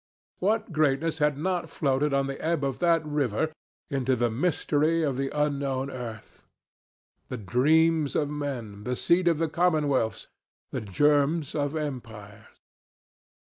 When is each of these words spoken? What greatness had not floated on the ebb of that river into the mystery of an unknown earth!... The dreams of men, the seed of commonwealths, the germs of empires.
What 0.39 0.71
greatness 0.71 1.19
had 1.19 1.37
not 1.37 1.69
floated 1.69 2.11
on 2.11 2.25
the 2.25 2.41
ebb 2.43 2.63
of 2.63 2.79
that 2.79 3.05
river 3.05 3.51
into 3.91 4.15
the 4.15 4.31
mystery 4.31 5.03
of 5.03 5.19
an 5.19 5.29
unknown 5.31 5.91
earth!... 5.91 6.41
The 7.27 7.37
dreams 7.37 8.15
of 8.15 8.27
men, 8.27 8.83
the 8.83 8.95
seed 8.95 9.27
of 9.27 9.37
commonwealths, 9.51 10.27
the 10.71 10.81
germs 10.81 11.53
of 11.53 11.75
empires. 11.75 12.47